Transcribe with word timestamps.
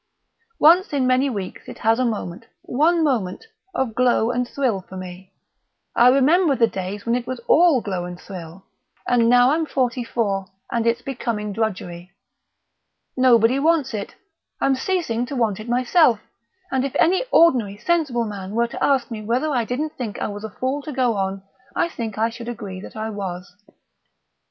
Once 0.57 0.93
in 0.93 1.05
many 1.05 1.29
weeks 1.29 1.69
it 1.69 1.77
has 1.77 1.99
a 1.99 2.03
moment, 2.05 2.47
one 2.63 3.03
moment, 3.03 3.45
of 3.75 3.93
glow 3.93 4.31
and 4.31 4.47
thrill 4.47 4.81
for 4.89 4.97
me; 4.97 5.31
I 5.95 6.07
remember 6.09 6.55
the 6.55 6.65
days 6.65 7.05
when 7.05 7.13
it 7.13 7.27
was 7.27 7.39
all 7.47 7.81
glow 7.81 8.05
and 8.05 8.19
thrill; 8.19 8.65
and 9.07 9.29
now 9.29 9.51
I'm 9.51 9.67
forty 9.67 10.03
four, 10.03 10.47
and 10.71 10.87
it's 10.87 11.03
becoming 11.03 11.53
drudgery. 11.53 12.09
Nobody 13.15 13.59
wants 13.59 13.93
it; 13.93 14.15
I'm 14.59 14.73
ceasing 14.73 15.27
to 15.27 15.35
want 15.35 15.59
it 15.59 15.69
myself; 15.69 16.19
and 16.71 16.83
if 16.83 16.95
any 16.97 17.23
ordinary 17.31 17.77
sensible 17.77 18.25
man 18.25 18.53
were 18.55 18.69
to 18.69 18.83
ask 18.83 19.11
me 19.11 19.21
whether 19.21 19.51
I 19.51 19.65
didn't 19.65 19.93
think 19.97 20.17
I 20.19 20.29
was 20.29 20.43
a 20.43 20.49
fool 20.49 20.81
to 20.81 20.91
go 20.91 21.13
on, 21.15 21.43
I 21.75 21.87
think 21.89 22.17
I 22.17 22.31
should 22.31 22.49
agree 22.49 22.81
that 22.81 22.95
I 22.95 23.11
was." 23.11 23.53